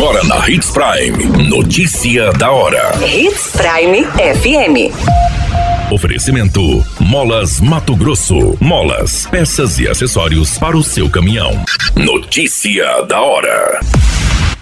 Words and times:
Agora 0.00 0.24
na 0.24 0.48
Hits 0.48 0.70
Prime. 0.70 1.46
Notícia 1.46 2.32
da 2.32 2.50
hora. 2.50 2.90
Hits 3.06 3.52
Prime 3.52 4.02
FM. 4.06 5.92
Oferecimento: 5.92 6.82
Molas 6.98 7.60
Mato 7.60 7.94
Grosso. 7.94 8.56
Molas, 8.58 9.26
peças 9.26 9.78
e 9.78 9.86
acessórios 9.86 10.56
para 10.56 10.74
o 10.74 10.82
seu 10.82 11.10
caminhão. 11.10 11.50
Notícia 11.94 13.02
da 13.02 13.20
hora. 13.20 13.78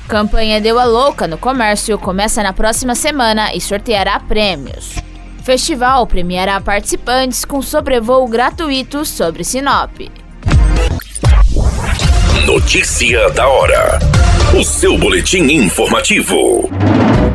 Campanha 0.09 0.61
Deu 0.61 0.77
a 0.77 0.85
Louca 0.85 1.29
no 1.29 1.39
Comércio 1.39 1.97
começa 2.01 2.43
na 2.43 2.53
próxima 2.53 2.97
semana 2.97 3.55
e 3.55 3.61
sorteará 3.61 4.19
prêmios. 4.19 4.97
Festival 5.45 6.05
premiará 6.09 6.61
participantes 6.61 7.45
com 7.45 7.63
sobrevoo 7.63 8.27
gratuito 8.27 9.05
sobre 9.05 9.45
Sinop. 9.45 10.01
Notícia 12.45 13.31
da 13.31 13.47
hora. 13.47 14.01
O 14.57 14.65
seu 14.65 14.97
boletim 14.97 15.43
informativo. 15.43 16.71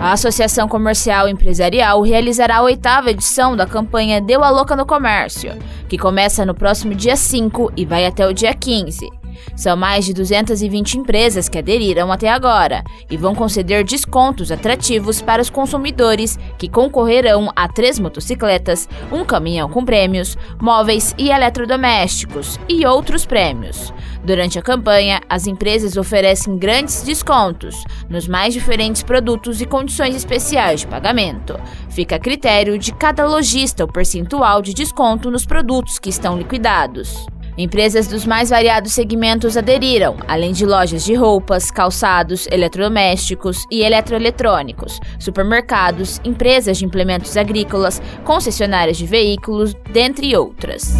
A 0.01 0.13
Associação 0.13 0.67
Comercial 0.67 1.29
Empresarial 1.29 2.01
realizará 2.01 2.57
a 2.57 2.63
oitava 2.63 3.11
edição 3.11 3.55
da 3.55 3.67
campanha 3.67 4.19
Deu 4.19 4.43
a 4.43 4.49
Louca 4.49 4.75
no 4.75 4.83
Comércio, 4.83 5.53
que 5.87 5.95
começa 5.95 6.43
no 6.43 6.55
próximo 6.55 6.95
dia 6.95 7.15
5 7.15 7.73
e 7.77 7.85
vai 7.85 8.07
até 8.07 8.27
o 8.27 8.33
dia 8.33 8.53
15. 8.53 9.22
São 9.55 9.75
mais 9.75 10.05
de 10.05 10.13
220 10.13 10.97
empresas 10.97 11.47
que 11.47 11.57
aderiram 11.57 12.11
até 12.11 12.29
agora 12.29 12.83
e 13.09 13.17
vão 13.17 13.35
conceder 13.35 13.83
descontos 13.83 14.51
atrativos 14.51 15.21
para 15.21 15.41
os 15.41 15.49
consumidores 15.49 16.37
que 16.57 16.69
concorrerão 16.69 17.51
a 17.55 17.67
três 17.67 17.99
motocicletas, 17.99 18.87
um 19.11 19.23
caminhão 19.23 19.69
com 19.69 19.83
prêmios, 19.83 20.37
móveis 20.61 21.13
e 21.17 21.29
eletrodomésticos 21.29 22.59
e 22.67 22.85
outros 22.85 23.25
prêmios. 23.25 23.93
Durante 24.23 24.57
a 24.57 24.61
campanha, 24.61 25.21
as 25.29 25.47
empresas 25.47 25.97
oferecem 25.97 26.57
grandes 26.57 27.03
descontos 27.03 27.83
nos 28.09 28.27
mais 28.27 28.53
diferentes 28.53 29.03
produtos 29.03 29.61
e 29.61 29.65
condições 29.65 30.15
especiais 30.15 30.81
de 30.81 30.87
pagamento. 30.87 31.59
Fica 31.89 32.15
a 32.15 32.19
critério 32.19 32.77
de 32.77 32.93
cada 32.93 33.27
lojista 33.27 33.83
o 33.83 33.91
percentual 33.91 34.61
de 34.61 34.73
desconto 34.73 35.29
nos 35.29 35.45
produtos 35.45 35.99
que 35.99 36.09
estão 36.09 36.37
liquidados. 36.37 37.25
Empresas 37.57 38.07
dos 38.07 38.25
mais 38.25 38.49
variados 38.49 38.93
segmentos 38.93 39.55
aderiram, 39.55 40.17
além 40.27 40.53
de 40.53 40.65
lojas 40.65 41.05
de 41.05 41.13
roupas, 41.13 41.69
calçados, 41.69 42.47
eletrodomésticos 42.51 43.65
e 43.69 43.81
eletroeletrônicos, 43.83 44.99
supermercados, 45.19 46.19
empresas 46.23 46.79
de 46.79 46.85
implementos 46.85 47.37
agrícolas, 47.37 48.01
concessionárias 48.23 48.97
de 48.97 49.05
veículos, 49.05 49.75
dentre 49.91 50.35
outras. 50.35 50.95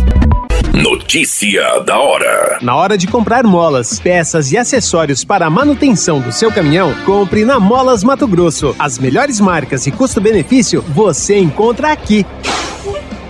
Notícia 0.74 1.80
da 1.80 2.00
hora. 2.00 2.60
Na 2.62 2.76
hora 2.76 2.98
de 2.98 3.08
comprar 3.08 3.44
molas, 3.44 4.00
peças 4.00 4.52
e 4.52 4.58
acessórios 4.58 5.24
para 5.24 5.46
a 5.46 5.50
manutenção 5.50 6.20
do 6.20 6.32
seu 6.32 6.52
caminhão, 6.52 6.94
compre 7.06 7.46
na 7.46 7.60
Molas 7.60 8.04
Mato 8.04 8.28
Grosso. 8.28 8.76
As 8.78 8.98
melhores 9.00 9.40
marcas 9.40 9.88
e 9.88 9.92
custo-benefício 9.92 10.82
você 10.82 11.38
encontra 11.38 11.92
aqui. 11.92 12.26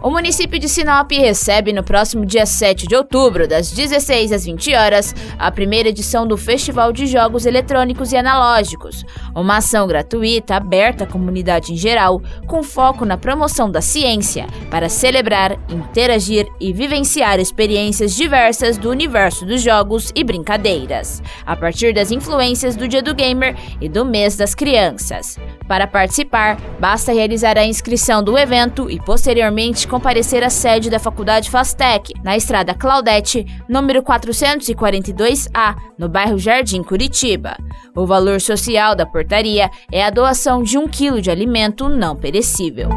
O 0.00 0.10
município 0.10 0.60
de 0.60 0.68
Sinop 0.68 1.10
recebe 1.10 1.72
no 1.72 1.82
próximo 1.82 2.24
dia 2.24 2.46
7 2.46 2.86
de 2.86 2.94
outubro, 2.94 3.48
das 3.48 3.72
16 3.72 4.30
às 4.30 4.44
20 4.44 4.72
horas, 4.72 5.12
a 5.36 5.50
primeira 5.50 5.88
edição 5.88 6.24
do 6.24 6.36
Festival 6.36 6.92
de 6.92 7.04
Jogos 7.04 7.44
Eletrônicos 7.44 8.12
e 8.12 8.16
Analógicos, 8.16 9.04
uma 9.34 9.56
ação 9.56 9.88
gratuita 9.88 10.54
aberta 10.54 11.02
à 11.02 11.06
comunidade 11.06 11.72
em 11.72 11.76
geral, 11.76 12.22
com 12.46 12.62
foco 12.62 13.04
na 13.04 13.16
promoção 13.16 13.68
da 13.68 13.80
ciência, 13.80 14.46
para 14.70 14.88
celebrar, 14.88 15.58
interagir 15.68 16.46
e 16.60 16.72
vivenciar 16.72 17.40
experiências 17.40 18.14
diversas 18.14 18.78
do 18.78 18.90
universo 18.90 19.44
dos 19.44 19.60
jogos 19.60 20.12
e 20.14 20.22
brincadeiras, 20.22 21.20
a 21.44 21.56
partir 21.56 21.92
das 21.92 22.12
influências 22.12 22.76
do 22.76 22.86
Dia 22.86 23.02
do 23.02 23.14
Gamer 23.14 23.56
e 23.80 23.88
do 23.88 24.04
Mês 24.04 24.36
das 24.36 24.54
Crianças. 24.54 25.36
Para 25.66 25.88
participar, 25.88 26.56
basta 26.78 27.12
realizar 27.12 27.58
a 27.58 27.66
inscrição 27.66 28.22
do 28.22 28.38
evento 28.38 28.88
e 28.88 29.00
posteriormente 29.00 29.87
comparecer 29.88 30.44
à 30.44 30.50
sede 30.50 30.90
da 30.90 30.98
Faculdade 30.98 31.50
Fastec, 31.50 32.12
na 32.22 32.36
Estrada 32.36 32.74
Claudete, 32.74 33.44
número 33.68 34.02
442A, 34.02 35.74
no 35.98 36.08
bairro 36.08 36.38
Jardim 36.38 36.82
Curitiba. 36.82 37.56
O 37.96 38.06
valor 38.06 38.40
social 38.40 38.94
da 38.94 39.06
portaria 39.06 39.70
é 39.90 40.04
a 40.04 40.10
doação 40.10 40.62
de 40.62 40.78
um 40.78 40.86
quilo 40.86 41.20
de 41.20 41.30
alimento 41.30 41.88
não 41.88 42.14
perecível. 42.14 42.90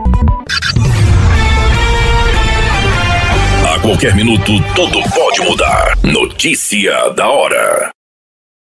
A 3.74 3.80
qualquer 3.80 4.13
minuto, 4.16 4.51
tudo 4.75 5.01
pode 5.16 5.41
mudar. 5.41 5.97
Notícia 6.03 7.09
da 7.16 7.30
hora. 7.30 7.91